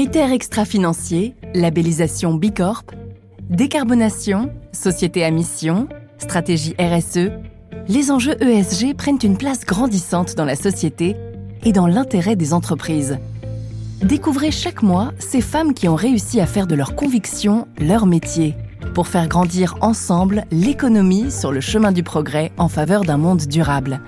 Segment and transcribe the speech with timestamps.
[0.00, 2.84] Critères extra-financiers, labellisation Bicorp,
[3.50, 7.28] décarbonation, société à mission, stratégie RSE,
[7.86, 11.16] les enjeux ESG prennent une place grandissante dans la société
[11.66, 13.18] et dans l'intérêt des entreprises.
[14.02, 18.54] Découvrez chaque mois ces femmes qui ont réussi à faire de leur conviction leur métier
[18.94, 24.00] pour faire grandir ensemble l'économie sur le chemin du progrès en faveur d'un monde durable.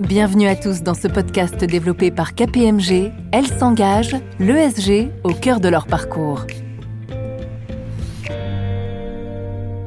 [0.00, 3.12] Bienvenue à tous dans ce podcast développé par KPMG.
[3.32, 6.44] Elles s'engagent, l'ESG, au cœur de leur parcours.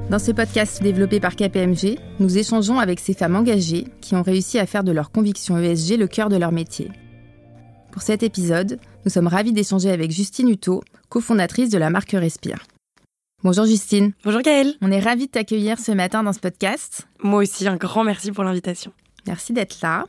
[0.09, 4.57] Dans ce podcast développé par KPMG, nous échangeons avec ces femmes engagées qui ont réussi
[4.57, 6.89] à faire de leur conviction ESG le cœur de leur métier.
[7.91, 12.65] Pour cet épisode, nous sommes ravis d'échanger avec Justine Hutto, cofondatrice de la marque Respire.
[13.43, 14.13] Bonjour Justine.
[14.23, 14.73] Bonjour Gaëlle.
[14.81, 17.07] On est ravis de t'accueillir ce matin dans ce podcast.
[17.21, 18.91] Moi aussi, un grand merci pour l'invitation.
[19.27, 20.05] Merci d'être là.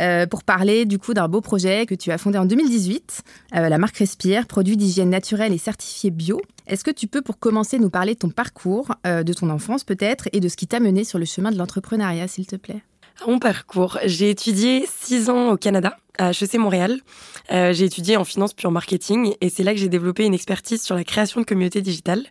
[0.00, 3.22] Euh, pour parler du coup d'un beau projet que tu as fondé en 2018,
[3.56, 6.40] euh, la marque Respire, produit d'hygiène naturelle et certifié bio.
[6.66, 9.84] Est-ce que tu peux pour commencer nous parler de ton parcours, euh, de ton enfance
[9.84, 12.82] peut-être, et de ce qui t'a mené sur le chemin de l'entrepreneuriat, s'il te plaît?
[13.26, 17.00] Mon parcours, j'ai étudié six ans au Canada à HEC Montréal.
[17.52, 20.34] Euh, j'ai étudié en finance puis en marketing et c'est là que j'ai développé une
[20.34, 22.24] expertise sur la création de communautés digitales.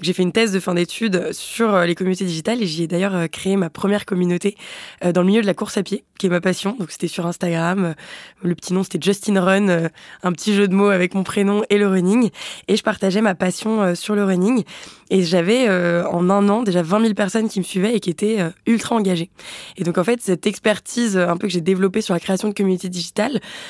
[0.00, 2.86] J'ai fait une thèse de fin d'études sur euh, les communautés digitales et j'y ai
[2.86, 4.56] d'ailleurs euh, créé ma première communauté
[5.02, 6.76] dans le milieu de la course à pied, qui est ma passion.
[6.78, 7.94] Donc c'était sur Instagram.
[8.42, 9.88] Le petit nom c'était Justin Run,
[10.22, 12.30] un petit jeu de mots avec mon prénom et le running.
[12.68, 14.64] Et je partageais ma passion sur le running.
[15.10, 18.38] Et j'avais en un an déjà 20 000 personnes qui me suivaient et qui étaient
[18.66, 19.30] ultra engagées.
[19.76, 22.54] Et donc en fait cette expertise un peu que j'ai développée sur la création de
[22.54, 23.21] communautés digitales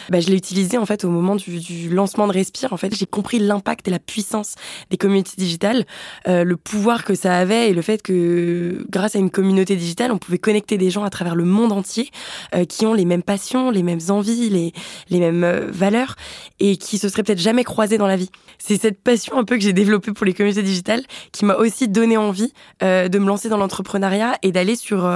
[0.08, 2.72] bah, je l'ai utilisé en fait au moment du, lancement de Respire.
[2.72, 4.54] En fait, j'ai compris l'impact et la puissance
[4.90, 5.84] des communautés digitales,
[6.28, 10.12] euh, le pouvoir que ça avait et le fait que grâce à une communauté digitale,
[10.12, 12.10] on pouvait connecter des gens à travers le monde entier
[12.54, 14.72] euh, qui ont les mêmes passions, les mêmes envies, les,
[15.10, 16.16] les mêmes euh, valeurs
[16.60, 18.30] et qui se seraient peut-être jamais croisés dans la vie.
[18.58, 21.88] C'est cette passion un peu que j'ai développée pour les communautés digitales qui m'a aussi
[21.88, 25.10] donné envie de me lancer dans l'entrepreneuriat et d'aller sur,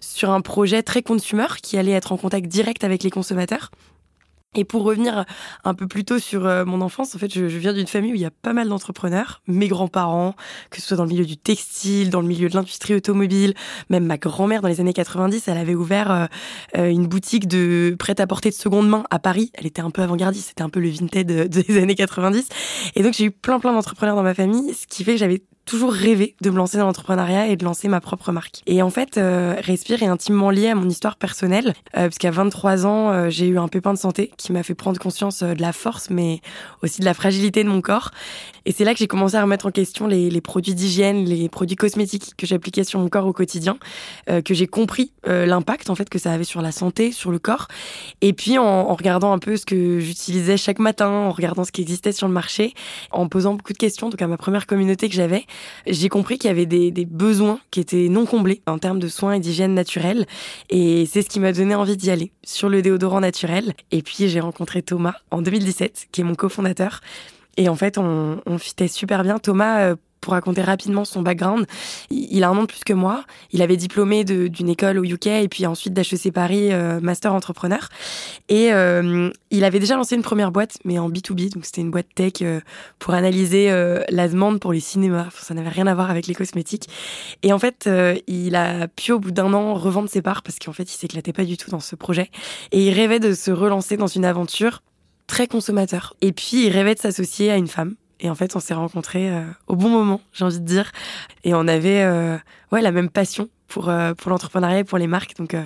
[0.00, 3.69] sur un projet très consumer qui allait être en contact direct avec les consommateurs
[4.56, 5.26] et pour revenir
[5.62, 8.16] un peu plus tôt sur euh, mon enfance, en fait, je, viens d'une famille où
[8.16, 9.42] il y a pas mal d'entrepreneurs.
[9.46, 10.34] Mes grands-parents,
[10.70, 13.54] que ce soit dans le milieu du textile, dans le milieu de l'industrie automobile,
[13.90, 16.26] même ma grand-mère dans les années 90, elle avait ouvert euh,
[16.76, 19.52] euh, une boutique de prêt-à-porter de seconde main à Paris.
[19.54, 22.48] Elle était un peu avant-gardiste, c'était un peu le Vinted des années 90.
[22.96, 25.44] Et donc j'ai eu plein plein d'entrepreneurs dans ma famille, ce qui fait que j'avais
[25.64, 28.62] toujours rêvé de me lancer dans l'entrepreneuriat et de lancer ma propre marque.
[28.66, 32.86] Et en fait, euh, Respire est intimement lié à mon histoire personnelle, euh, puisqu'à 23
[32.86, 35.72] ans, euh, j'ai eu un pépin de santé qui m'a fait prendre conscience de la
[35.72, 36.40] force, mais
[36.82, 38.10] aussi de la fragilité de mon corps.
[38.66, 41.76] Et c'est là que j'ai commencé à remettre en question les, produits d'hygiène, les produits
[41.76, 43.78] cosmétiques que j'appliquais sur mon corps au quotidien,
[44.26, 47.68] que j'ai compris l'impact en fait que ça avait sur la santé, sur le corps.
[48.20, 51.80] Et puis en, regardant un peu ce que j'utilisais chaque matin, en regardant ce qui
[51.80, 52.74] existait sur le marché,
[53.10, 55.46] en posant beaucoup de questions, donc à ma première communauté que j'avais,
[55.86, 59.32] j'ai compris qu'il y avait des, besoins qui étaient non comblés en termes de soins
[59.32, 60.26] et d'hygiène naturelle.
[60.68, 63.74] Et c'est ce qui m'a donné envie d'y aller sur le déodorant naturel.
[63.90, 67.00] Et puis j'ai rencontré Thomas en 2017, qui est mon cofondateur.
[67.56, 69.38] Et en fait, on, on fitait super bien.
[69.38, 71.66] Thomas, euh, pour raconter rapidement son background,
[72.10, 73.24] il a un an de plus que moi.
[73.52, 77.88] Il avait diplômé d'une école au UK et puis ensuite d'HEC Paris, euh, master entrepreneur.
[78.48, 81.90] Et euh, il avait déjà lancé une première boîte, mais en B2B, donc c'était une
[81.90, 82.60] boîte tech euh,
[82.98, 83.70] pour analyser
[84.08, 85.28] la demande pour les cinémas.
[85.40, 86.88] ça n'avait rien à voir avec les cosmétiques.
[87.42, 87.88] Et en fait,
[88.26, 91.32] il a pu au bout d'un an revendre ses parts parce qu'en fait, il s'éclatait
[91.32, 92.30] pas du tout dans ce projet.
[92.72, 94.82] Et il rêvait de se relancer dans une aventure
[95.30, 96.14] très consommateur.
[96.20, 99.30] Et puis, il rêvait de s'associer à une femme et en fait, on s'est rencontrés
[99.30, 100.92] euh, au bon moment, j'ai envie de dire.
[101.44, 102.36] Et on avait euh,
[102.72, 105.36] ouais, la même passion pour, euh, pour l'entrepreneuriat et pour les marques.
[105.38, 105.56] Donc,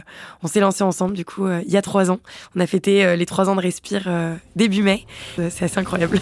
[0.42, 2.20] on s'est lancé ensemble, du coup, il y a trois ans.
[2.54, 4.08] On a fêté les trois ans de Respire
[4.54, 5.06] début mai.
[5.36, 6.20] C'est assez incroyable.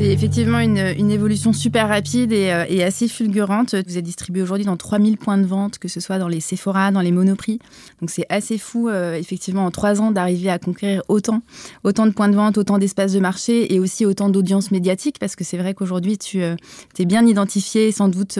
[0.00, 3.74] C'est effectivement une, évolution super rapide euh, et, assez fulgurante.
[3.86, 6.90] Vous êtes distribué aujourd'hui dans 3000 points de vente, que ce soit dans les Sephora,
[6.90, 7.58] dans les Monoprix.
[8.00, 11.42] Donc c'est assez fou, euh, effectivement, en trois ans, d'arriver à conquérir autant,
[11.84, 15.36] autant de points de vente, autant d'espaces de marché et aussi autant d'audience médiatique, parce
[15.36, 16.56] que c'est vrai qu'aujourd'hui, tu euh,
[16.98, 18.38] es bien identifié, sans doute,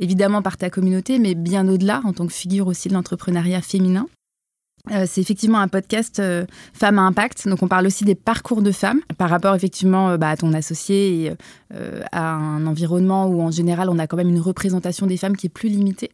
[0.00, 4.08] évidemment, par ta communauté, mais bien au-delà, en tant que figure aussi de l'entrepreneuriat féminin.
[4.90, 7.48] Euh, c'est effectivement un podcast euh, Femmes à Impact.
[7.48, 10.52] Donc, on parle aussi des parcours de femmes par rapport effectivement euh, bah, à ton
[10.52, 11.32] associé et
[12.12, 15.46] à un environnement où, en général, on a quand même une représentation des femmes qui
[15.46, 16.10] est plus limitée.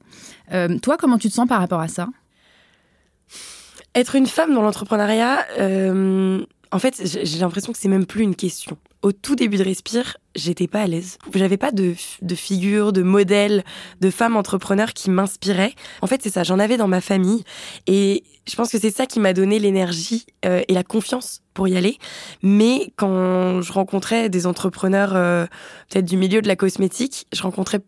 [0.83, 2.09] toi, comment tu te sens par rapport à ça?
[3.95, 5.47] Être une femme dans l'entrepreneuriat,
[6.75, 8.77] en fait, j'ai l'impression que c'est même plus une question.
[9.03, 11.19] Au tout début de Respire, j'étais pas à l'aise.
[11.33, 13.63] J'avais pas de, de figure, de modèle,
[14.01, 15.75] de femme entrepreneur qui m'inspirait.
[16.03, 17.45] En fait, c'est ça, j'en avais dans ma famille.
[17.87, 21.69] Et je pense que c'est ça qui m'a donné l'énergie euh, et la confiance pour
[21.69, 21.99] y aller.
[22.43, 25.47] Mais quand je rencontrais des entrepreneurs, euh,
[25.91, 27.81] peut-être du milieu de la cosmétique, je rencontrais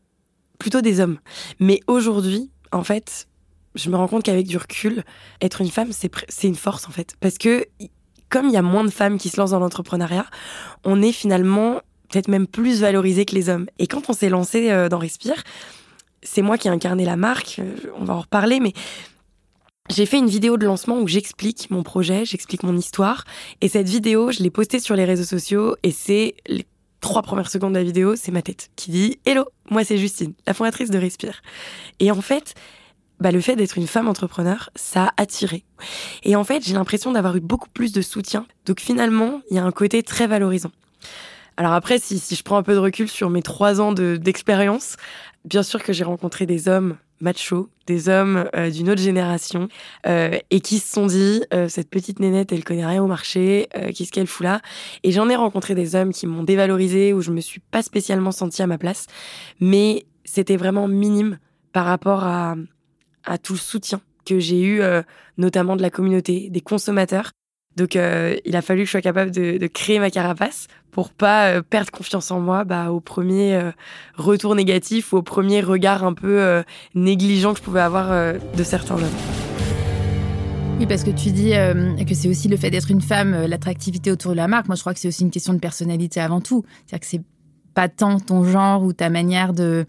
[0.59, 1.19] plutôt des hommes.
[1.61, 3.29] Mais aujourd'hui, en fait,
[3.75, 5.05] je me rends compte qu'avec du recul,
[5.43, 7.15] être une femme, c'est une force, en fait.
[7.21, 7.67] Parce que
[8.29, 10.27] comme il y a moins de femmes qui se lancent dans l'entrepreneuriat,
[10.85, 13.67] on est finalement peut-être même plus valorisé que les hommes.
[13.79, 15.43] Et quand on s'est lancé euh, dans Respire,
[16.23, 17.61] c'est moi qui ai incarné la marque,
[17.99, 18.73] on va en reparler, mais
[19.89, 23.25] j'ai fait une vidéo de lancement où j'explique mon projet, j'explique mon histoire.
[23.61, 26.67] Et cette vidéo, je l'ai postée sur les réseaux sociaux et c'est les
[27.01, 30.35] trois premières secondes de la vidéo, c'est ma tête qui dit Hello, moi c'est Justine,
[30.47, 31.41] la fondatrice de Respire.
[32.01, 32.55] Et en fait,
[33.21, 35.65] bah, le fait d'être une femme entrepreneur, ça a attiré.
[36.23, 38.47] Et en fait, j'ai l'impression d'avoir eu beaucoup plus de soutien.
[38.67, 40.73] Donc finalement, il y a un côté très valorisant.
[41.57, 44.97] Alors après, si, si je prends un peu de recul sur mes trois ans d'expérience,
[45.47, 49.69] bien sûr que j'ai rencontré des hommes machos, des hommes euh, d'une autre génération,
[50.07, 53.69] euh, et qui se sont dit euh, cette petite nénette, elle connaît rien au marché,
[53.95, 54.61] qu'est-ce qu'elle fout là?
[55.03, 58.33] Et j'en ai rencontré des hommes qui m'ont dévalorisé, où je me suis pas spécialement
[58.33, 59.07] sentie à ma place,
[59.61, 61.39] mais c'était vraiment minime
[61.73, 62.57] par rapport à,
[63.25, 64.83] à tout le soutien que j'ai eu,
[65.39, 67.31] notamment de la communauté, des consommateurs.
[67.77, 71.61] Donc, il a fallu que je sois capable de, créer ma carapace pour pas euh,
[71.61, 73.71] perdre confiance en moi bah, au premier euh,
[74.15, 76.63] retour négatif ou au premier regard un peu euh,
[76.95, 79.05] négligent que je pouvais avoir de certains hommes.
[80.79, 84.31] Oui, parce que tu dis que c'est aussi le fait d'être une femme, l'attractivité autour
[84.31, 84.69] de la marque.
[84.69, 86.65] Moi, je crois que c'est aussi une question de personnalité avant tout.
[86.87, 87.23] C'est-à-dire que c'est
[87.75, 89.85] pas tant ton genre ou ta manière de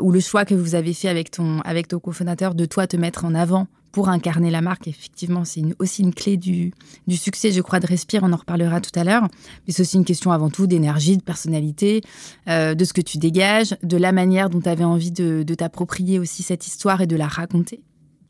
[0.00, 2.96] ou le choix que vous avez fait avec ton avec ton cofondateur de toi te
[2.96, 4.88] mettre en avant pour incarner la marque.
[4.88, 6.72] Effectivement, c'est aussi une clé du,
[7.10, 8.22] succès, je crois, de Respire.
[8.24, 9.28] On en reparlera tout à l'heure.
[9.66, 12.00] Mais c'est aussi une question avant tout d'énergie, de personnalité,
[12.48, 16.18] euh, de ce que tu dégages, de la manière dont tu avais envie de, t'approprier
[16.18, 17.80] aussi cette histoire et de la raconter.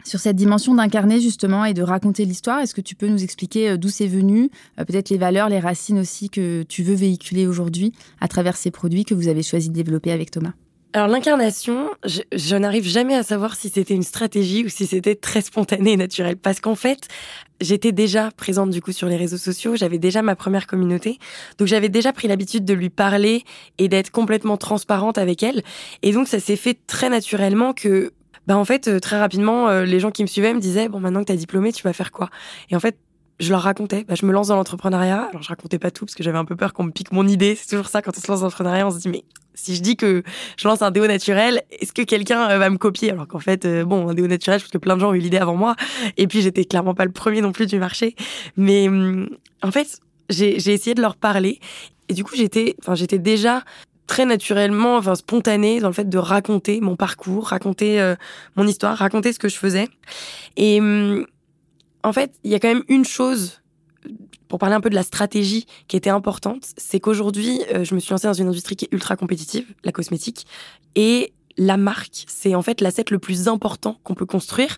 [0.05, 3.71] Sur cette dimension d'incarner justement et de raconter l'histoire, est-ce que tu peux nous expliquer
[3.71, 4.51] euh, d'où c'est venu,
[4.81, 8.73] euh, peut-être les valeurs, les racines aussi que tu veux véhiculer aujourd'hui à travers ces
[8.73, 10.55] produits que vous avez choisi de développer avec Thomas?
[10.95, 15.41] Alors l'incarnation, je, n'arrive jamais à savoir si c'était une stratégie ou si c'était très
[15.41, 16.37] spontané et naturel.
[16.37, 17.09] Parce qu'en fait,
[17.63, 21.19] j'étais déjà présente du coup sur les réseaux sociaux, j'avais déjà ma première communauté,
[21.59, 23.45] donc j'avais déjà pris l'habitude de lui parler
[23.79, 25.63] et d'être complètement transparente avec elle.
[26.03, 28.13] Et donc ça s'est fait très naturellement que,
[28.47, 31.01] bah en fait, euh, très rapidement, euh, les gens qui me suivaient me disaient bon
[31.01, 32.29] maintenant que t'as diplômé, tu vas faire quoi?
[32.69, 32.99] Et en fait,
[33.41, 35.29] je leur racontais, bah, je me lance dans l'entrepreneuriat.
[35.31, 37.27] Alors, je racontais pas tout parce que j'avais un peu peur qu'on me pique mon
[37.27, 37.57] idée.
[37.57, 39.83] C'est toujours ça quand on se lance dans l'entrepreneuriat, on se dit, mais si je
[39.83, 40.23] dis que
[40.57, 43.11] je lance un déo naturel, est-ce que quelqu'un euh, va me copier?
[43.11, 45.15] Alors qu'en fait, euh, bon, un déo naturel, je pense que plein de gens ont
[45.15, 45.77] eu l'idée avant moi.
[46.17, 48.15] Et puis, j'étais clairement pas le premier non plus du marché.
[48.57, 49.29] Mais hum,
[49.63, 51.61] en fait, j'ai essayé de leur parler.
[52.09, 53.63] Et du coup, j'étais, enfin, j'étais déjà
[54.07, 58.15] très naturellement, enfin spontanée dans le fait de raconter mon parcours, raconter euh,
[58.57, 59.89] mon histoire, raconter ce que je faisais.
[60.57, 61.27] Et hum,
[62.03, 63.62] en fait, il y a quand même une chose
[64.53, 68.01] pour parler un peu de la stratégie qui était importante, c'est qu'aujourd'hui, euh, je me
[68.01, 70.47] suis lancée dans une industrie qui est ultra compétitive, la cosmétique,
[70.95, 74.77] et la marque, c'est en fait l'asset le plus important qu'on peut construire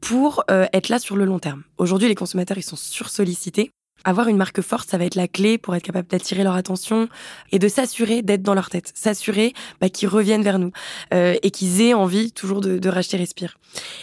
[0.00, 1.64] pour euh, être là sur le long terme.
[1.76, 3.70] Aujourd'hui, les consommateurs, ils sont sursollicités.
[4.04, 7.06] Avoir une marque forte, ça va être la clé pour être capable d'attirer leur attention
[7.52, 9.52] et de s'assurer d'être dans leur tête, s'assurer
[9.82, 10.72] bah, qu'ils reviennent vers nous
[11.12, 13.58] euh, et qu'ils aient envie toujours de, de racheter Respire.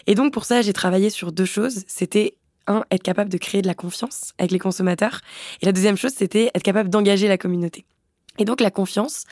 [0.05, 1.85] Et donc pour ça, j'ai travaillé sur deux choses.
[1.87, 2.35] C'était
[2.67, 5.21] un, être capable de créer de la confiance avec les consommateurs.
[5.61, 7.86] Et la deuxième chose, c'était être capable d'engager la communauté.
[8.38, 9.24] Et donc la confiance,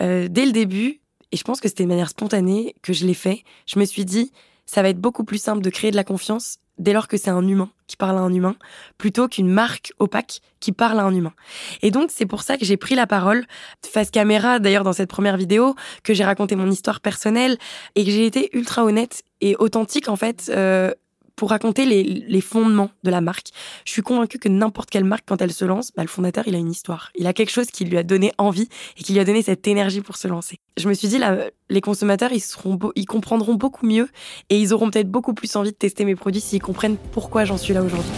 [0.00, 1.00] euh, dès le début,
[1.32, 4.04] et je pense que c'était de manière spontanée que je l'ai fait, je me suis
[4.04, 4.32] dit,
[4.66, 7.30] ça va être beaucoup plus simple de créer de la confiance dès lors que c'est
[7.30, 8.56] un humain qui parle à un humain,
[8.98, 11.34] plutôt qu'une marque opaque qui parle à un humain.
[11.82, 13.46] Et donc, c'est pour ça que j'ai pris la parole
[13.84, 17.58] face caméra, d'ailleurs dans cette première vidéo, que j'ai raconté mon histoire personnelle
[17.94, 20.92] et que j'ai été ultra honnête et authentique en fait euh,
[21.36, 23.48] pour raconter les, fondements de la marque.
[23.84, 26.54] Je suis convaincue que n'importe quelle marque, quand elle se lance, bah, le fondateur, il
[26.54, 27.10] a une histoire.
[27.16, 29.66] Il a quelque chose qui lui a donné envie et qui lui a donné cette
[29.66, 30.58] énergie pour se lancer.
[30.76, 31.38] Je me suis dit, là,
[31.70, 34.08] les consommateurs, ils, seront ils comprendront beaucoup mieux
[34.50, 37.56] et ils auront peut-être beaucoup plus envie de tester mes produits s'ils comprennent pourquoi j'en
[37.56, 38.12] suis là aujourd'hui.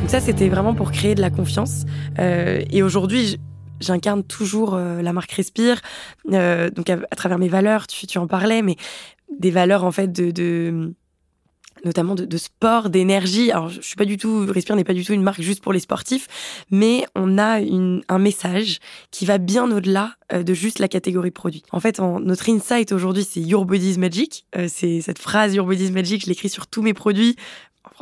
[0.00, 1.84] Donc ça, c'était vraiment pour créer de la confiance.
[2.18, 3.38] Euh, et aujourd'hui,
[3.80, 5.80] j'incarne toujours euh, la marque Respire,
[6.32, 8.76] euh, donc à, travers mes valeurs, tu, tu en parlais, mais
[9.38, 10.94] des valeurs en fait de
[11.84, 13.50] notamment de, sport, d'énergie.
[13.50, 15.72] Alors, je suis pas du tout, Respire n'est pas du tout une marque juste pour
[15.72, 18.78] les sportifs, mais on a une, un message
[19.10, 21.62] qui va bien au-delà euh, de juste la catégorie produit.
[21.72, 24.46] En fait, notre insight aujourd'hui, c'est Your Body's Magic.
[24.56, 27.36] Euh, c'est cette phrase Your Body's Magic, je l'écris sur tous mes produits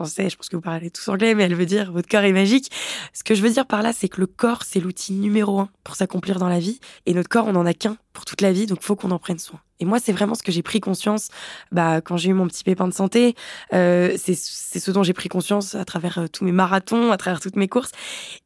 [0.05, 2.71] je pense que vous parlez tous anglais, mais elle veut dire votre corps est magique.
[3.13, 5.69] Ce que je veux dire par là, c'est que le corps, c'est l'outil numéro un
[5.85, 6.81] pour s'accomplir dans la vie.
[7.07, 9.19] Et notre corps, on n'en a qu'un pour toute la vie, donc faut qu'on en
[9.19, 9.61] prenne soin.
[9.81, 11.29] Et moi, c'est vraiment ce que j'ai pris conscience
[11.71, 13.37] bah, quand j'ai eu mon petit pépin de santé.
[13.73, 17.41] Euh, c'est ce dont j'ai pris conscience à travers euh, tous mes marathons, à travers
[17.41, 17.93] toutes mes courses.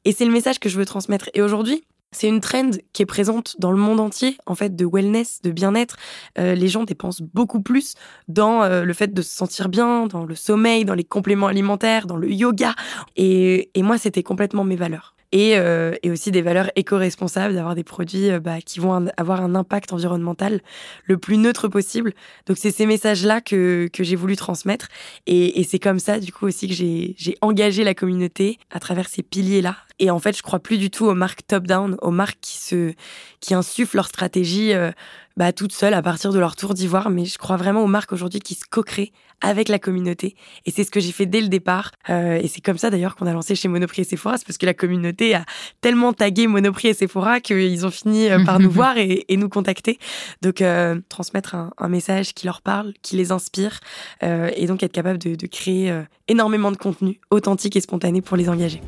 [0.05, 1.31] Et c'est le message que je veux transmettre.
[1.33, 4.87] Et aujourd'hui, c'est une trend qui est présente dans le monde entier, en fait, de
[4.91, 5.97] wellness, de bien-être.
[6.39, 7.95] Euh, les gens dépensent beaucoup plus
[8.29, 12.07] dans euh, le fait de se sentir bien, dans le sommeil, dans les compléments alimentaires,
[12.07, 12.75] dans le yoga.
[13.17, 15.15] Et, et moi, c'était complètement mes valeurs.
[15.33, 19.41] Et, euh, et, aussi des valeurs éco-responsables, d'avoir des produits euh, bah, qui vont avoir
[19.41, 20.61] un impact environnemental
[21.07, 22.13] le plus neutre possible.
[22.47, 24.89] Donc c'est ces messages-là que, que j'ai voulu transmettre.
[25.27, 29.09] Et, et c'est comme ça, du coup, aussi que j'ai engagé la communauté à travers
[29.09, 29.77] ces piliers-là.
[29.99, 32.93] Et en fait, je crois plus du tout aux marques top-down, aux marques qui, se,
[33.41, 34.91] qui insufflent leur stratégie euh,
[35.37, 37.11] bah, toutes seules à partir de leur tour d'ivoire.
[37.11, 40.37] Mais je crois vraiment aux marques aujourd'hui qui se co-créent avec la communauté.
[40.67, 41.91] Et c'est ce que j'ai fait dès le départ.
[42.11, 44.39] Euh, et c'est comme ça d'ailleurs qu'on a lancé chez Monoprix et Sephora.
[44.39, 45.45] C'est parce que la communauté a
[45.81, 49.49] tellement tagué Monoprix et Sephora qu'ils ont fini euh, par nous voir et, et, nous
[49.49, 49.99] contacter.
[50.43, 53.81] Donc euh, transmettre un, un, message qui leur parle, qui les inspire.
[54.23, 55.93] Et donc être capable de, de créer
[56.29, 58.81] énormément de contenu authentique et spontané pour les engager.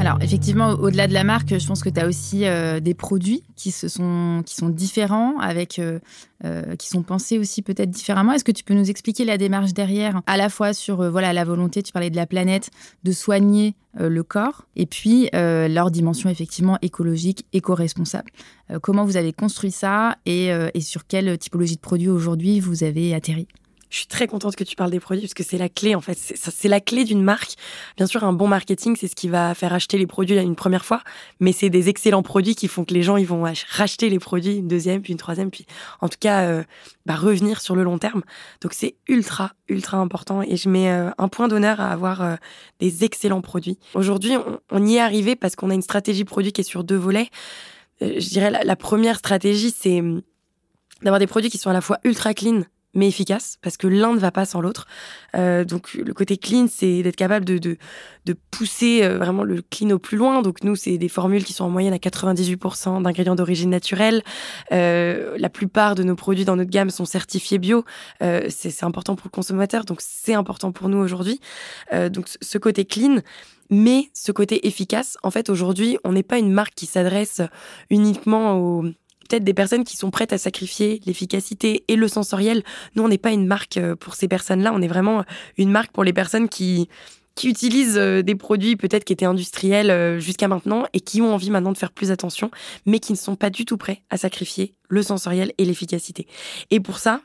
[0.00, 3.42] Alors effectivement, au-delà de la marque, je pense que tu as aussi euh, des produits
[3.56, 5.98] qui, sont, différents, avec, euh,
[6.44, 8.32] euh, qui sont pensés aussi peut-être différemment.
[8.32, 11.44] Est-ce que tu peux nous expliquer la démarche derrière, à la fois sur voilà la
[11.44, 12.70] volonté, tu parlais de la planète,
[13.02, 18.30] de soigner le corps, et puis leur dimension effectivement écologique, éco-responsable.
[18.80, 23.14] comment vous avez construit ça et, et sur quelle typologie de produits aujourd'hui vous avez
[23.14, 23.48] atterri?
[23.90, 26.00] Je suis très contente que tu parles des produits parce que c'est la clé en
[26.00, 26.16] fait.
[26.16, 27.54] C'est la clé d'une marque.
[27.96, 30.84] Bien sûr, un bon marketing, c'est ce qui va faire acheter les produits une première
[30.84, 31.02] fois,
[31.40, 34.56] mais c'est des excellents produits qui font que les gens ils vont racheter les produits
[34.56, 35.66] une deuxième, puis une troisième, puis
[36.00, 36.64] en tout cas euh,
[37.06, 38.22] bah, revenir sur le long terme.
[38.60, 42.36] Donc c'est ultra ultra important et je mets euh, un point d'honneur à avoir euh,
[42.80, 43.78] des excellents produits.
[43.94, 44.32] Aujourd'hui,
[44.70, 47.28] on, y est arrivé parce qu'on a une stratégie produit qui est sur deux volets.
[48.00, 50.22] Je dirais la, la première stratégie, c'est hum,
[51.02, 52.62] d'avoir des produits qui sont à la fois ultra clean
[52.94, 54.86] mais efficace, parce que l'un ne va pas sans l'autre.
[55.36, 57.76] Euh, donc le côté clean, c'est d'être capable de, de,
[58.24, 60.42] de pousser euh, vraiment le clean au plus loin.
[60.42, 64.22] Donc nous, c'est des formules qui sont en moyenne à 98% d'ingrédients d'origine naturelle.
[64.72, 67.84] Euh, la plupart de nos produits dans notre gamme sont certifiés bio.
[68.22, 71.40] Euh, c'est important pour le consommateur, donc c'est important pour nous aujourd'hui.
[71.92, 73.18] Euh, donc ce côté clean,
[73.70, 77.42] mais ce côté efficace, en fait, aujourd'hui, on n'est pas une marque qui s'adresse
[77.90, 78.84] uniquement aux
[79.28, 82.62] peut-être des personnes qui sont prêtes à sacrifier l'efficacité et le sensoriel.
[82.96, 85.24] Nous, on n'est pas une marque euh, pour ces personnes-là, on est vraiment
[85.56, 86.88] une marque pour les personnes qui
[87.38, 91.32] qui utilisent euh, des produits peut-être qui étaient industriels euh, jusqu'à maintenant et qui ont
[91.32, 92.50] envie maintenant de faire plus attention,
[92.84, 96.26] mais qui ne sont pas du tout prêts à sacrifier le sensoriel et l'efficacité.
[96.72, 97.20] Et pour ça,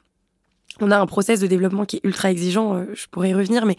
[0.82, 3.66] on a un process de développement qui est ultra exigeant, euh, je pourrais y revenir,
[3.66, 3.76] mais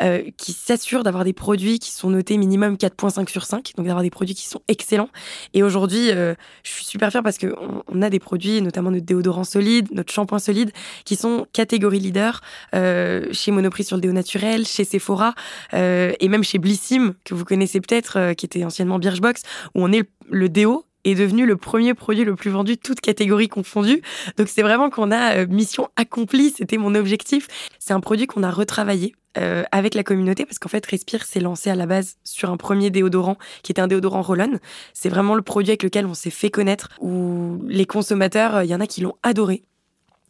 [0.00, 4.02] euh, qui s'assure d'avoir des produits qui sont notés minimum 4.5 sur 5, donc d'avoir
[4.02, 5.10] des produits qui sont excellents.
[5.54, 9.04] Et aujourd'hui, euh, je suis super fière parce qu'on on a des produits, notamment notre
[9.04, 10.72] déodorant solide, notre shampoing solide,
[11.04, 12.40] qui sont catégorie leader
[12.72, 15.34] chez Monoprix sur le déo naturel, chez Sephora
[15.72, 19.42] et même chez Blissim, que vous connaissez peut-être, qui était anciennement Birchbox,
[19.74, 23.00] où on est le, le déo est devenu le premier produit le plus vendu, toutes
[23.00, 24.02] catégories confondues.
[24.36, 27.48] Donc c'est vraiment qu'on a euh, mission accomplie, c'était mon objectif.
[27.78, 31.40] C'est un produit qu'on a retravaillé euh, avec la communauté parce qu'en fait Respire s'est
[31.40, 34.58] lancé à la base sur un premier déodorant qui était un déodorant roll-on.
[34.94, 38.74] C'est vraiment le produit avec lequel on s'est fait connaître où les consommateurs, il y
[38.74, 39.62] en a qui l'ont adoré.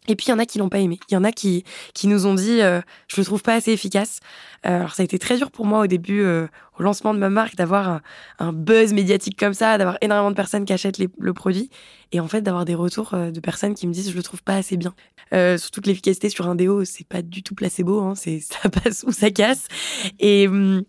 [0.07, 0.99] Et puis il y en a qui l'ont pas aimé.
[1.09, 1.63] Il y en a qui
[1.93, 4.19] qui nous ont dit euh, je le trouve pas assez efficace.
[4.65, 6.47] Euh, alors ça a été très dur pour moi au début euh,
[6.79, 8.01] au lancement de ma marque d'avoir
[8.39, 11.69] un, buzz médiatique comme ça, d'avoir énormément de personnes qui achètent le produit
[12.11, 14.55] et en fait d'avoir des retours de personnes qui me disent je le trouve pas
[14.55, 14.95] assez bien.
[15.57, 19.03] Surtout que l'efficacité sur un déo c'est pas du tout placebo, hein, c'est ça passe
[19.05, 19.67] ou ça casse.
[20.19, 20.83] Et hum,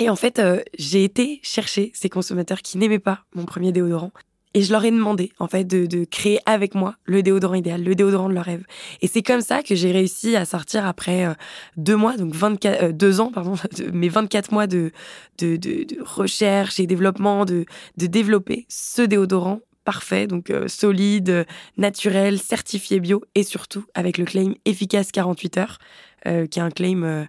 [0.00, 0.40] et en fait,
[0.78, 4.10] j'ai été chercher ces consommateurs qui n'aimaient pas mon premier déodorant
[4.54, 7.82] et je leur ai demandé, en fait, de, de, créer avec moi le déodorant idéal,
[7.82, 8.64] le déodorant de leur rêve.
[9.00, 11.34] Et c'est comme ça que j'ai réussi à sortir après euh,
[11.76, 13.54] deux mois, donc 24, euh, deux ans, pardon,
[13.92, 14.92] mes 24 mois de,
[15.38, 17.64] de, de, de recherche et développement, de,
[17.96, 24.24] de développer ce déodorant parfait, donc euh, solide, naturel, certifié bio et surtout avec le
[24.24, 25.78] claim efficace 48 heures,
[26.26, 27.26] euh, qui est un claim,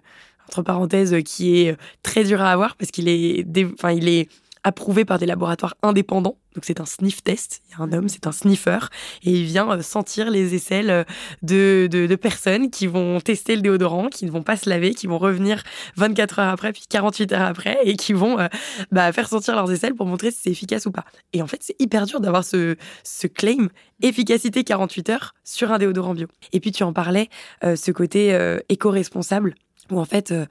[0.48, 4.28] entre parenthèses, qui est très dur à avoir parce qu'il est, enfin, il est
[4.64, 6.38] approuvé par des laboratoires indépendants.
[6.54, 7.62] Donc c'est un sniff test.
[7.68, 8.78] Il y a un homme, c'est un sniffer,
[9.24, 11.04] et il vient euh, sentir les aisselles euh,
[11.42, 15.06] de, de, personnes qui vont tester le déodorant, qui ne vont pas se laver, qui
[15.06, 15.62] vont revenir
[15.96, 18.46] 24 heures après, puis 48 heures après, et qui vont euh,
[18.92, 21.04] bah, faire sentir leurs aisselles pour montrer si c'est efficace ou pas.
[21.32, 23.68] Et en fait, c'est hyper dur d'avoir ce, ce claim
[24.00, 26.28] efficacité 48 heures sur un déodorant bio.
[26.52, 27.28] Et puis tu en parlais,
[27.62, 28.36] ce côté
[28.68, 29.54] éco-responsable
[29.90, 30.46] en fait, euh,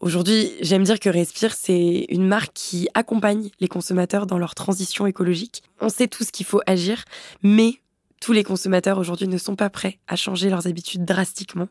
[0.00, 5.06] aujourd'hui, j'aime dire que Respire, c'est une marque qui accompagne les consommateurs dans leur transition
[5.06, 5.62] écologique.
[5.80, 7.04] On sait tout ce qu'il faut agir,
[7.42, 7.80] mais
[8.20, 11.68] tous les consommateurs aujourd'hui ne sont pas prêts à changer leurs habitudes drastiquement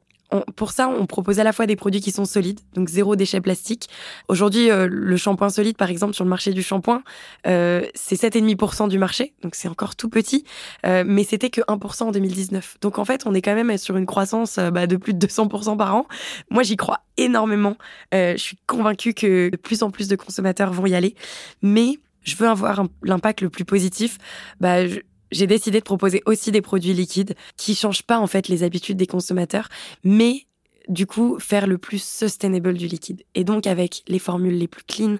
[0.56, 3.42] pour ça, on propose à la fois des produits qui sont solides, donc zéro déchet
[3.42, 3.90] plastique.
[4.28, 7.04] Aujourd'hui, euh, le shampoing solide, par exemple, sur le marché du shampoing,
[7.48, 10.46] euh, c'est 7,5% du marché, donc c'est encore tout petit,
[10.86, 12.78] euh, mais c'était que 1% en 2019.
[12.82, 15.78] Donc en fait, on est quand même sur une croissance bah, de plus de 200%
[15.78, 16.06] par an.
[16.50, 17.78] Moi, j'y crois énormément.
[18.12, 21.16] je suis convaincue que de plus en plus de consommateurs vont y aller,
[21.62, 24.18] mais je veux avoir l'impact le plus positif.
[24.60, 25.00] Bah, je,
[25.32, 28.98] j'ai décidé de proposer aussi des produits liquides qui changent pas en fait les habitudes
[28.98, 29.70] des consommateurs,
[30.04, 30.46] mais
[30.88, 33.24] du coup faire le plus sustainable du liquide.
[33.36, 35.18] Et donc avec les formules les plus clean,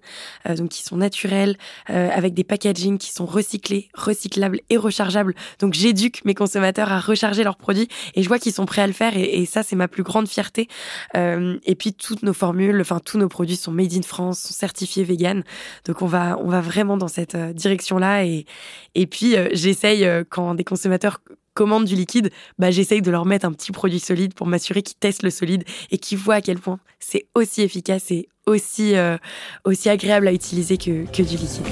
[0.48, 1.58] euh, donc qui sont naturelles,
[1.90, 5.36] euh, avec des packaging qui sont recyclés, recyclables et rechargeables.
[5.60, 8.88] Donc j'éduque mes consommateurs à recharger leurs produits et je vois qu'ils sont prêts à
[8.88, 10.68] le faire et, ça c'est ma plus grande fierté.
[11.16, 14.54] Euh, et puis toutes nos formules, enfin tous nos produits sont made in France, sont
[14.54, 15.44] certifiés vegan.
[15.86, 18.46] Donc on va on va vraiment dans cette direction là et
[18.96, 21.20] et puis j'essaye quand des consommateurs
[21.56, 24.98] commande du liquide, bah, j'essaye de leur mettre un petit produit solide pour m'assurer qu'ils
[24.98, 29.18] testent le solide et qu'ils voient à quel point c'est aussi efficace et aussi, euh,
[29.86, 31.66] agréable à utiliser que, que du liquide.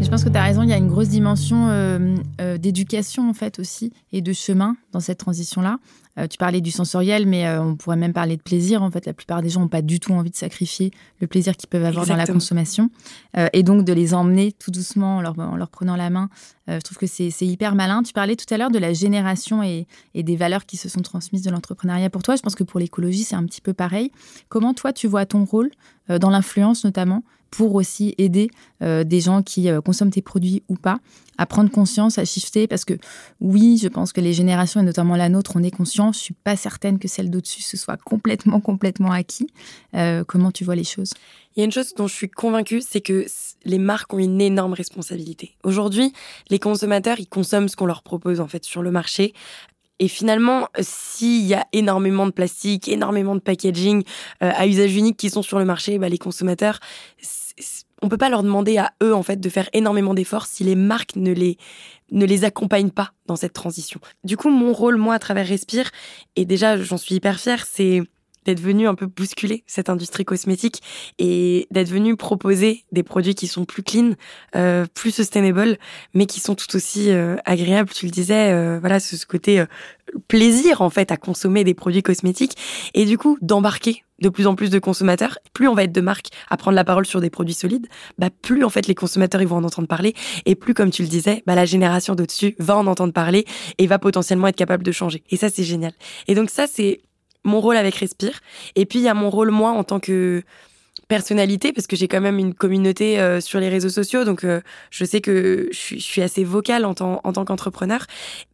[0.00, 3.28] Je pense que tu as raison, il y a une grosse dimension euh, euh, d'éducation
[3.28, 5.78] en fait aussi et de chemin dans cette transition-là.
[6.18, 8.82] Euh, tu parlais du sensoriel, mais on pourrait même parler de plaisir.
[8.82, 10.90] En fait, la plupart des gens n'ont pas du tout envie de sacrifier
[11.20, 12.90] le plaisir qu'ils peuvent avoir dans la consommation.
[13.52, 16.28] et donc de les emmener tout doucement en leur, en leur prenant la main,
[16.68, 18.02] je trouve que c'est hyper malin.
[18.02, 21.02] Tu parlais tout à l'heure de la génération et, et, des valeurs qui se sont
[21.02, 22.36] transmises de l'entrepreneuriat pour toi.
[22.36, 24.12] Je pense que pour l'écologie, c'est un petit peu pareil.
[24.48, 25.70] Comment toi, tu vois ton rôle
[26.08, 28.50] dans l'influence notamment pour aussi aider
[28.82, 30.98] euh, des gens qui euh, consomment tes produits ou pas
[31.38, 32.94] à prendre conscience, à shifter, parce que
[33.40, 36.12] oui, je pense que les générations, et notamment la nôtre, on est conscient.
[36.12, 39.48] Je suis pas certaine que celle d'au-dessus se soit complètement, complètement acquis.
[39.94, 41.12] Euh, comment tu vois les choses?
[41.54, 43.26] Il y a une chose dont je suis convaincue, c'est que
[43.64, 45.56] les marques ont une énorme responsabilité.
[45.62, 46.12] Aujourd'hui,
[46.50, 49.32] les consommateurs, ils consomment ce qu'on leur propose en fait sur le marché.
[50.00, 54.02] Et finalement, s'il y a énormément de plastique, énormément de packaging
[54.40, 56.80] à usage unique qui sont sur le marché, bah, les consommateurs,
[58.02, 60.74] on peut pas leur demander à eux en fait de faire énormément d'efforts si les
[60.74, 61.56] marques ne les
[62.10, 64.00] ne les accompagnent pas dans cette transition.
[64.24, 65.90] Du coup, mon rôle moi à travers Respire
[66.36, 68.02] et déjà j'en suis hyper fière, c'est
[68.44, 70.82] d'être venu un peu bousculer cette industrie cosmétique
[71.18, 74.12] et d'être venu proposer des produits qui sont plus clean,
[74.56, 75.78] euh, plus sustainable,
[76.14, 77.90] mais qui sont tout aussi euh, agréables.
[77.90, 79.64] Tu le disais, euh, voilà, ce, ce côté
[80.28, 82.56] plaisir en fait à consommer des produits cosmétiques
[82.94, 86.00] et du coup d'embarquer de plus en plus de consommateurs, plus on va être de
[86.00, 89.42] marques à prendre la parole sur des produits solides, bah plus en fait les consommateurs
[89.42, 90.14] ils vont en entendre parler
[90.46, 93.44] et plus comme tu le disais, bah la génération d'au-dessus va en entendre parler
[93.78, 95.24] et va potentiellement être capable de changer.
[95.30, 95.92] Et ça c'est génial.
[96.28, 97.00] Et donc ça c'est
[97.44, 98.40] mon rôle avec Respire.
[98.74, 100.42] Et puis il y a mon rôle moi en tant que
[101.08, 104.60] personnalité parce que j'ai quand même une communauté euh, sur les réseaux sociaux donc euh,
[104.90, 108.06] je sais que je suis, assez vocale en tant, en tant qu'entrepreneur.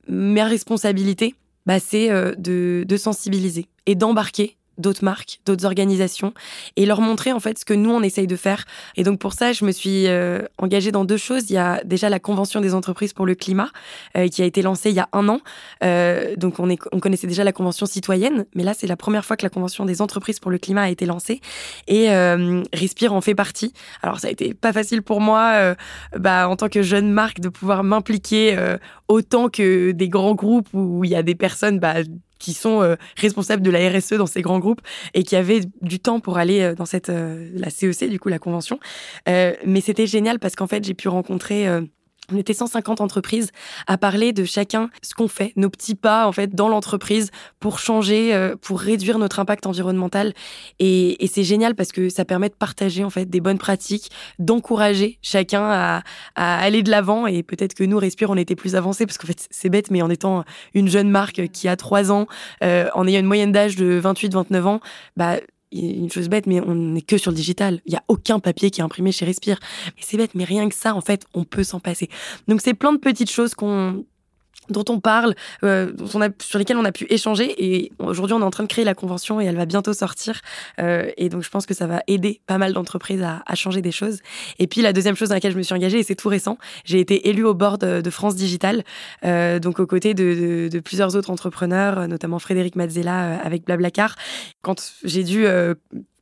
[0.08, 1.34] Ma responsabilité,
[1.66, 6.32] bah, c'est euh, de, de sensibiliser et d'embarquer d'autres marques, d'autres organisations
[6.76, 8.64] et leur montrer en fait ce que nous on essaye de faire.
[8.96, 11.50] Et donc pour ça, je me suis euh, engagée dans deux choses.
[11.50, 13.68] Il y a déjà la convention des entreprises pour le climat
[14.16, 15.40] euh, qui a été lancée il y a un an.
[15.84, 19.24] Euh, donc on, est, on connaissait déjà la convention citoyenne, mais là c'est la première
[19.24, 21.40] fois que la convention des entreprises pour le climat a été lancée
[21.86, 22.10] et
[22.72, 23.72] Respire en fait partie.
[24.02, 25.74] Alors ça a été pas facile pour moi,
[26.16, 28.56] bah, en tant que jeune marque, de pouvoir m'impliquer
[29.08, 31.96] autant que des grands groupes où il y a des personnes bah,
[32.40, 34.80] qui sont euh, responsables de la RSE dans ces grands groupes
[35.14, 38.28] et qui avaient du temps pour aller euh, dans cette euh, la CEC du coup
[38.28, 38.80] la convention.
[39.26, 41.68] mais c'était génial parce qu'en fait j'ai pu rencontrer
[42.32, 43.50] on était 150 entreprises
[43.86, 47.78] à parler de chacun ce qu'on fait, nos petits pas en fait dans l'entreprise pour
[47.78, 50.34] changer, euh, pour réduire notre impact environnemental.
[50.78, 55.18] Et, c'est génial parce que ça permet de partager en fait des bonnes pratiques, d'encourager
[55.22, 56.02] chacun à,
[56.34, 57.28] aller de l'avant.
[57.28, 60.02] Et peut-être que nous, Respire, on était plus avancés parce qu'en fait c'est bête, mais
[60.02, 62.26] en étant une jeune marque qui a 3 ans,
[62.64, 64.80] euh, en ayant une moyenne d'âge de 28-29 ans,
[65.16, 65.36] bah
[65.72, 67.80] une chose bête, mais on n'est que sur le digital.
[67.86, 69.58] Il n'y a aucun papier qui est imprimé chez Respire.
[69.96, 72.08] Mais c'est bête, mais rien que ça, en fait, on peut s'en passer.
[72.48, 74.04] Donc c'est plein de petites choses qu'on
[74.70, 77.54] dont on parle, euh, dont on a, sur lesquels on a pu échanger.
[77.58, 80.40] Et aujourd'hui, on est en train de créer la convention et elle va bientôt sortir.
[80.80, 83.92] Euh, et donc, je pense que ça va aider pas mal d'entreprises à, changer des
[83.92, 84.20] choses.
[84.58, 86.56] Et puis, la deuxième chose dans laquelle je me suis engagée, et c'est tout récent,
[86.84, 88.84] j'ai été élue au board de France Digital,
[89.24, 94.16] euh, donc aux côtés de, plusieurs autres entrepreneurs, notamment Frédéric Mazzella euh, avec Blablacar.
[94.62, 95.74] Quand j'ai dû euh,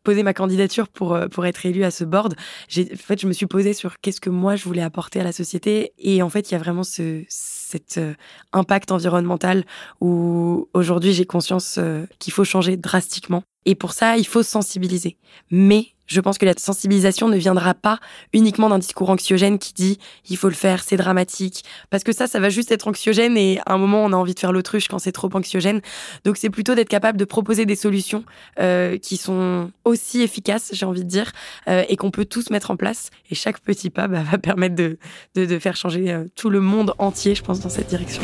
[0.05, 3.33] poser ma candidature pour, euh, pour être élue à ce board, en fait, je me
[3.33, 5.93] suis posée sur qu'est-ce que moi je voulais apporter à la société.
[5.99, 7.23] Et en fait, il y a vraiment ce,
[7.69, 8.15] cet euh,
[8.53, 9.65] impact environnemental
[10.01, 13.43] où aujourd'hui j'ai conscience euh, qu'il faut changer drastiquement.
[13.67, 15.19] Et pour ça, il faut sensibiliser.
[15.51, 17.99] Mais je pense que la sensibilisation ne viendra pas
[18.33, 21.65] uniquement d'un discours anxiogène qui dit il faut le faire, c'est dramatique.
[21.91, 24.35] Parce que ça, ça va juste être anxiogène et à un moment, on a envie
[24.35, 25.81] de faire l'autruche quand c'est trop anxiogène.
[26.25, 28.25] Donc c'est plutôt d'être capable de proposer des solutions
[28.59, 31.33] euh, qui sont aussi efficaces, j'ai envie de dire,
[31.69, 33.11] euh, et qu'on peut tous mettre en place.
[33.31, 34.99] Et chaque petit pas bah, va permettre de,
[35.35, 38.23] de, de faire changer euh, tout le monde entier, je pense, dans cette direction.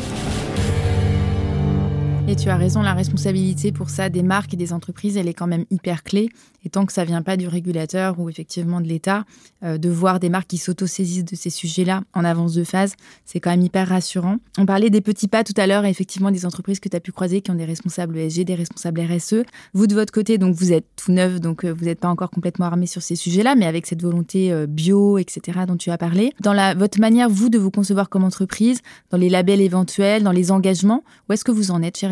[2.26, 5.34] Et tu as raison, la responsabilité pour ça des marques et des entreprises, elle est
[5.34, 6.30] quand même hyper clé.
[6.64, 9.24] Et tant que ça vient pas du régulateur ou effectivement de l'État,
[9.62, 12.94] euh, de voir des marques qui s'auto-saisissent de ces sujets-là en avance de phase,
[13.26, 14.38] c'est quand même hyper rassurant.
[14.56, 17.12] On parlait des petits pas tout à l'heure, effectivement des entreprises que tu as pu
[17.12, 19.44] croiser qui ont des responsables ESG, des responsables RSE.
[19.74, 22.30] Vous de votre côté, donc vous êtes tout neuf, donc euh, vous n'êtes pas encore
[22.30, 25.60] complètement armé sur ces sujets-là, mais avec cette volonté euh, bio, etc.
[25.68, 26.32] dont tu as parlé.
[26.40, 30.32] Dans la, votre manière, vous, de vous concevoir comme entreprise, dans les labels éventuels, dans
[30.32, 32.06] les engagements, où est-ce que vous en êtes chez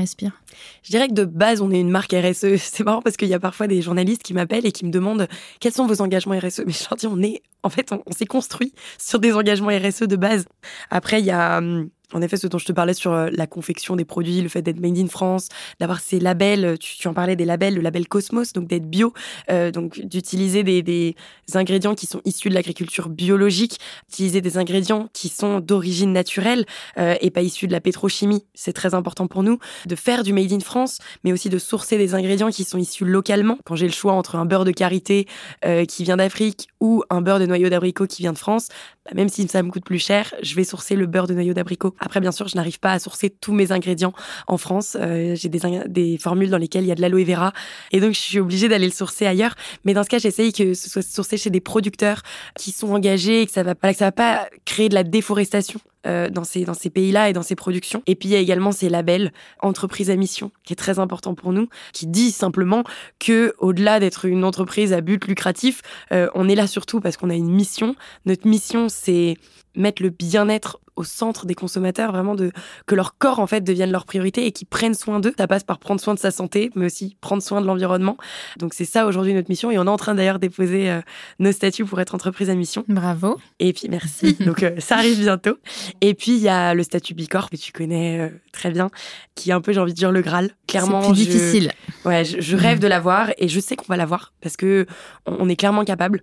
[0.82, 2.56] Je dirais que de base, on est une marque RSE.
[2.56, 5.28] C'est marrant parce qu'il y a parfois des journalistes qui m'appellent et qui me demandent
[5.60, 6.62] quels sont vos engagements RSE.
[6.66, 9.70] Mais je leur dis, on est, en fait, on, on s'est construit sur des engagements
[9.70, 10.46] RSE de base.
[10.90, 13.46] Après, il y a hum, en effet, ce dont je te parlais sur euh, la
[13.46, 15.48] confection des produits, le fait d'être made in France,
[15.80, 19.12] d'avoir ces labels, tu, tu, en parlais des labels, le label Cosmos, donc d'être bio,
[19.50, 21.16] euh, donc d'utiliser des, des,
[21.54, 26.64] ingrédients qui sont issus de l'agriculture biologique, d'utiliser des ingrédients qui sont d'origine naturelle
[26.98, 30.32] euh, et pas issus de la pétrochimie, c'est très important pour nous, de faire du
[30.32, 33.58] made in France, mais aussi de sourcer des ingrédients qui sont issus localement.
[33.64, 35.26] Quand j'ai le choix entre un beurre de karité
[35.64, 38.68] euh, qui vient d'Afrique ou un beurre de noyau d'abricot qui vient de France,
[39.04, 41.54] bah, même si ça me coûte plus cher, je vais sourcer le beurre de noyau
[41.54, 41.94] d'abricot.
[42.04, 44.12] Après, bien sûr, je n'arrive pas à sourcer tous mes ingrédients
[44.46, 44.96] en France.
[45.00, 47.52] Euh, j'ai des, des formules dans lesquelles il y a de l'aloe vera.
[47.92, 49.54] Et donc, je suis obligée d'aller le sourcer ailleurs.
[49.84, 52.22] Mais dans ce cas, j'essaye que ce soit sourcé chez des producteurs
[52.58, 55.80] qui sont engagés et que ça va va pas créer de la déforestation.
[56.04, 58.02] Euh, dans ces, dans ces pays-là et dans ces productions.
[58.08, 61.36] Et puis il y a également ces labels entreprise à mission, qui est très important
[61.36, 62.82] pour nous, qui dit simplement
[63.20, 67.30] que au-delà d'être une entreprise à but lucratif, euh, on est là surtout parce qu'on
[67.30, 67.94] a une mission.
[68.26, 69.36] Notre mission, c'est
[69.76, 72.52] mettre le bien-être au centre des consommateurs, vraiment de
[72.86, 75.34] que leur corps en fait devienne leur priorité et qu'ils prennent soin d'eux.
[75.38, 78.16] Ça passe par prendre soin de sa santé, mais aussi prendre soin de l'environnement.
[78.58, 81.00] Donc c'est ça aujourd'hui notre mission et on est en train d'ailleurs de déposer euh,
[81.38, 82.84] nos statuts pour être entreprise à mission.
[82.88, 83.38] Bravo.
[83.58, 84.34] Et puis merci.
[84.40, 85.56] Donc euh, ça arrive bientôt.
[86.00, 88.90] Et puis il y a le statut Bicorp que tu connais euh, très bien,
[89.34, 90.50] qui est un peu j'ai envie de dire le Graal.
[90.66, 91.72] Clairement, c'est plus je, difficile.
[92.04, 94.86] Ouais, je, je rêve de l'avoir et je sais qu'on va l'avoir parce que
[95.26, 96.22] on est clairement capable.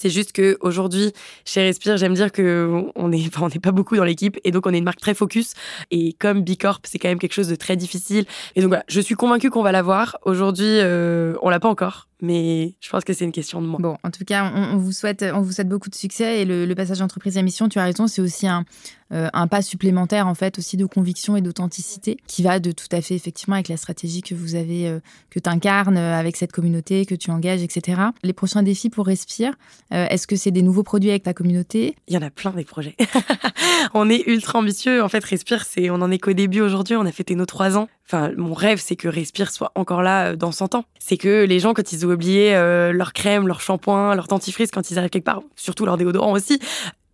[0.00, 1.12] C'est juste que aujourd'hui,
[1.44, 4.64] chez Respire, j'aime dire que on n'est on n'est pas beaucoup dans l'équipe et donc
[4.66, 5.54] on est une marque très focus.
[5.90, 8.24] Et comme Bicorp, c'est quand même quelque chose de très difficile.
[8.54, 10.16] Et donc voilà, je suis convaincue qu'on va l'avoir.
[10.22, 13.78] Aujourd'hui, euh, on l'a pas encore, mais je pense que c'est une question de moi.
[13.80, 16.44] Bon, en tout cas, on, on, vous souhaite, on vous souhaite beaucoup de succès et
[16.44, 18.64] le, le passage d'entreprise à mission, tu as raison, c'est aussi un,
[19.12, 22.88] euh, un pas supplémentaire en fait aussi de conviction et d'authenticité qui va de tout
[22.92, 25.00] à fait effectivement avec la stratégie que vous avez, euh,
[25.30, 28.00] que tu incarnes euh, avec cette communauté, que tu engages, etc.
[28.22, 29.54] Les prochains défis pour Respire,
[29.92, 31.96] euh, est-ce que c'est des nouveaux produits avec ta communauté?
[32.08, 32.96] Il y en a plein des projets.
[33.94, 35.02] on est ultra ambitieux.
[35.02, 36.96] En fait, Respire, c'est, on en est qu'au début aujourd'hui.
[36.96, 37.88] On a fêté nos trois ans.
[38.10, 40.84] Enfin, mon rêve, c'est que Respire soit encore là dans 100 ans.
[40.98, 44.70] C'est que les gens, quand ils ont oublié euh, leur crème, leur shampoing, leur dentifrice,
[44.70, 46.58] quand ils arrivent quelque part, surtout leur déodorant aussi,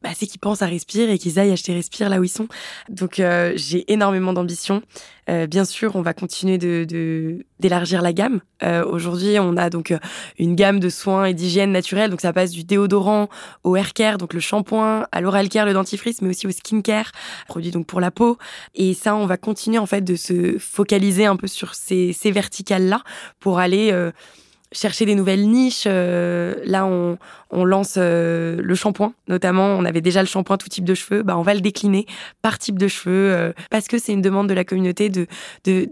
[0.05, 2.47] bah, c'est qu'ils pensent à Respire et qu'ils aillent acheter Respire là où ils sont.
[2.90, 4.83] Donc euh, j'ai énormément d'ambition.
[5.31, 8.40] Euh, bien sûr, on va continuer de, d'élargir la gamme.
[8.62, 9.95] Euh, Aujourd'hui, on a donc
[10.38, 12.11] une gamme de soins et d'hygiène naturelle.
[12.11, 13.31] Donc ça passe du déodorant
[13.62, 16.83] au hair care, donc le shampoing, à l'oral care, le dentifrice, mais aussi au skin
[16.83, 17.11] care,
[17.49, 18.37] produit donc pour la peau.
[18.75, 22.31] Et ça, on va continuer en fait de se focaliser un peu sur ces, ces
[22.31, 23.03] verticales là
[23.40, 24.12] pour aller euh,
[24.75, 25.85] chercher des nouvelles niches.
[25.87, 27.19] Euh, là, on,
[27.51, 29.67] on lance euh, le shampoing, notamment.
[29.67, 31.23] On avait déjà le shampoing tout type de cheveux.
[31.23, 32.07] Bah, on va le décliner
[32.43, 35.27] par type de cheveux euh, parce que c'est une demande de la communauté de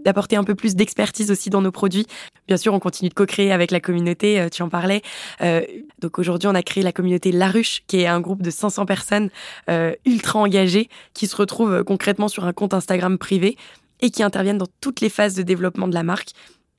[0.05, 2.05] d'apporter un peu plus d'expertise aussi dans nos produits.
[2.47, 4.39] Bien sûr, on continue de co-créer avec la communauté.
[4.39, 5.01] Euh, tu en parlais.
[5.41, 5.61] Euh,
[5.99, 8.85] donc aujourd'hui, on a créé la communauté La Ruche, qui est un groupe de 500
[8.85, 9.29] personnes
[9.69, 13.57] euh, ultra engagées qui se retrouvent concrètement sur un compte Instagram privé
[14.01, 16.29] et qui interviennent dans toutes les phases de développement de la marque.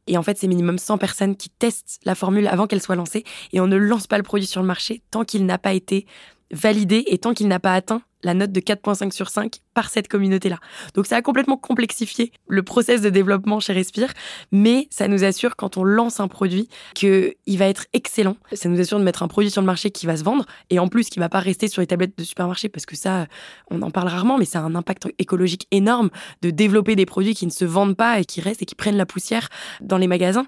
[0.07, 3.25] Et en fait, c'est minimum 100 personnes qui testent la formule avant qu'elle soit lancée.
[3.53, 6.07] Et on ne lance pas le produit sur le marché tant qu'il n'a pas été
[6.55, 10.09] validé et tant qu'il n'a pas atteint la note de 4.5 sur 5 par cette
[10.09, 10.59] communauté-là.
[10.95, 14.13] Donc ça a complètement complexifié le process de développement chez Respire,
[14.51, 18.37] mais ça nous assure quand on lance un produit qu'il va être excellent.
[18.53, 20.79] Ça nous assure de mettre un produit sur le marché qui va se vendre et
[20.79, 23.27] en plus qui va pas rester sur les tablettes de supermarché parce que ça,
[23.71, 27.35] on en parle rarement, mais ça a un impact écologique énorme de développer des produits
[27.35, 29.49] qui ne se vendent pas et qui restent et qui prennent la poussière
[29.83, 30.47] dans les magasins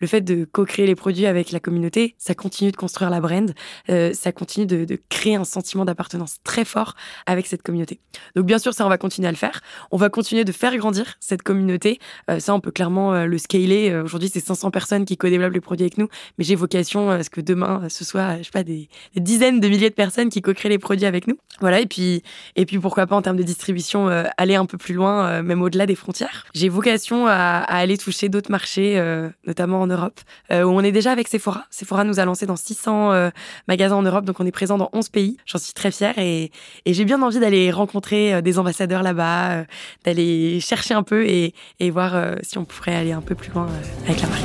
[0.00, 3.52] le fait de co-créer les produits avec la communauté, ça continue de construire la brand,
[3.90, 6.94] euh, ça continue de, créer un sentiment d'appartenance très fort
[7.26, 8.00] avec cette communauté.
[8.34, 9.60] Donc bien sûr, ça, on va continuer à le faire.
[9.90, 11.98] On va continuer de faire grandir cette communauté.
[12.30, 13.94] Euh, ça, on peut clairement euh, le scaler.
[14.04, 17.30] Aujourd'hui, c'est 500 personnes qui co-développent les produits avec nous, mais j'ai vocation à ce
[17.30, 20.68] que demain, ce soit, je sais pas, des, dizaines de milliers de personnes qui co-créent
[20.68, 21.38] les produits avec nous.
[21.60, 22.22] Voilà, et puis,
[22.56, 25.86] et puis pourquoi pas en termes de distribution, aller un peu plus loin, même au-delà
[25.86, 26.44] des frontières.
[26.54, 29.02] J'ai vocation à, à aller toucher d'autres marchés,
[29.46, 30.20] notamment en Europe,
[30.50, 31.64] euh, où on est déjà avec Sephora.
[31.70, 33.30] Sephora nous a lancé dans 600 euh,
[33.68, 35.36] magasins en Europe, donc on est présent dans 11 pays.
[35.46, 36.50] J'en suis très fière et,
[36.86, 39.64] j'ai bien envie d'aller rencontrer euh, des ambassadeurs là-bas,
[40.04, 43.68] d'aller chercher un peu et, et voir si on pourrait aller un peu plus loin
[44.04, 44.42] avec la marque.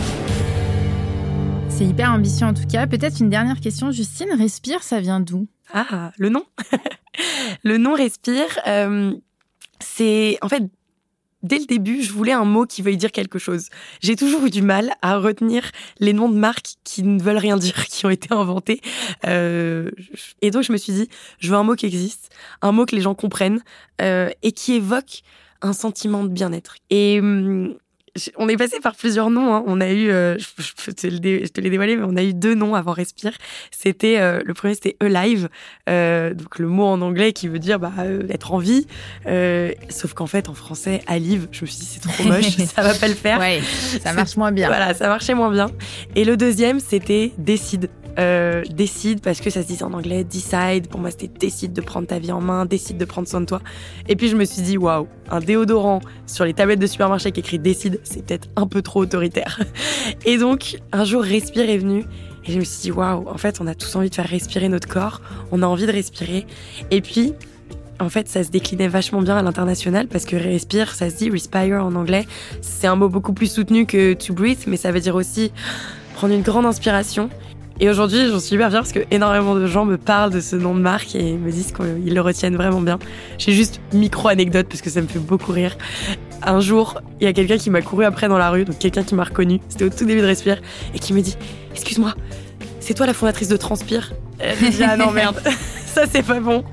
[1.69, 2.86] C'est hyper ambitieux en tout cas.
[2.88, 4.30] Peut-être une dernière question, Justine.
[4.38, 5.47] Respire, ça vient d'où?
[5.73, 6.43] Ah, le nom
[7.63, 8.60] Le nom Respire,
[9.80, 10.63] c'est en fait
[11.43, 13.69] dès le début, je voulais un mot qui veuille dire quelque chose.
[14.01, 17.58] J'ai toujours eu du mal à retenir les noms de marques qui ne veulent rien
[17.58, 18.82] dire, qui ont été inventés.
[19.25, 19.91] Euh,
[20.41, 22.30] et donc, je me suis dit, je veux un mot qui existe,
[22.62, 23.62] un mot que les gens comprennent
[24.01, 25.21] euh, et qui évoque
[25.62, 26.75] un sentiment de bien-être.
[26.89, 27.75] Et hum,
[28.38, 29.54] on est passé par plusieurs noms.
[29.54, 29.63] Hein.
[29.67, 31.08] On a eu, euh, je, te
[31.62, 33.34] l'ai dévoilé, mais on a eu deux noms avant Respire.
[33.71, 35.50] C'était euh, le premier, c'était Alive,
[35.89, 37.93] euh, donc le mot en anglais qui veut dire bah,
[38.30, 38.88] être en vie.
[39.89, 42.93] sauf qu'en fait, en français, Alive, je me suis dit c'est trop moche, ça va
[42.93, 43.39] pas le faire.
[43.39, 43.62] Ouais,
[44.04, 44.67] ça marche moins bien.
[44.67, 45.67] Voilà, ça marchait moins bien.
[46.15, 47.89] Et le deuxième, c'était Décide.
[48.19, 50.88] Euh, décide parce que ça se dit en anglais decide.
[50.88, 53.45] Pour moi c'était décide de prendre ta vie en main décide de prendre soin de
[53.45, 53.62] toi.
[54.10, 57.39] Et puis je me suis dit waouh un déodorant sur les tablettes de supermarché qui
[57.39, 59.62] écrit décide c'est peut-être un peu trop autoritaire.
[60.26, 62.04] Et donc un jour respire est venu
[62.45, 64.67] et je me suis dit waouh en fait on a tous envie de faire respirer
[64.67, 65.21] notre corps.
[65.52, 66.45] On a envie de respirer.
[66.89, 67.34] Et puis
[68.02, 71.30] en fait, ça se déclinait vachement bien à l'international parce que respire, ça se dit
[71.30, 72.26] respire en anglais.
[72.62, 75.52] C'est un mot beaucoup plus soutenu que to breathe, mais ça veut dire aussi
[76.15, 77.30] prendre une grande inspiration
[77.79, 80.55] et aujourd'hui, j'en suis hyper fière parce que énormément de gens me parlent de ce
[80.55, 82.99] nom de marque et me disent qu'ils le retiennent vraiment bien.
[83.38, 85.77] J'ai juste micro anecdote parce que ça me fait beaucoup rire.
[86.43, 89.03] Un jour, il y a quelqu'un qui m'a couru après dans la rue, donc quelqu'un
[89.03, 90.62] qui m'a reconnu, c'était au tout début de Respire,
[90.93, 91.36] et qui me dit
[91.73, 92.13] Excuse-moi,
[92.79, 95.41] c'est toi la fondatrice de Transpire me dit Ah non, merde,
[95.86, 96.63] ça c'est pas bon,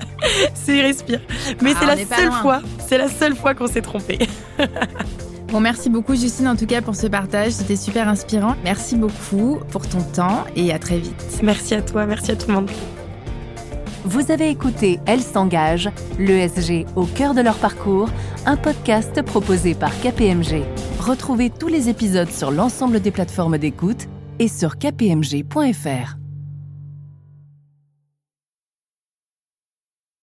[0.53, 1.21] c'est Respire.
[1.61, 4.19] Mais ah, c'est la seule fois, c'est la seule fois qu'on s'est trompé.
[5.51, 8.55] Bon, merci beaucoup Justine en tout cas pour ce partage, c'était super inspirant.
[8.63, 11.39] Merci beaucoup pour ton temps et à très vite.
[11.41, 12.71] Merci à toi, merci à tout le monde.
[14.05, 18.09] Vous avez écouté Elle s'engage, l'ESG au cœur de leur parcours,
[18.45, 20.63] un podcast proposé par KPMG.
[20.99, 24.07] Retrouvez tous les épisodes sur l'ensemble des plateformes d'écoute
[24.37, 26.18] et sur kpmg.fr.